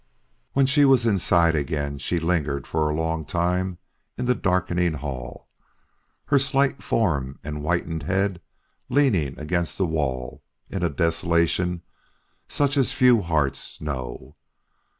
[0.53, 3.77] When she was inside again, she lingered for a long time
[4.17, 5.47] in the darkening hall,
[6.25, 8.41] her slight form and whitened head
[8.89, 10.41] leaning against the wall
[10.71, 11.83] in a desolation
[12.47, 14.37] such as few hearts know.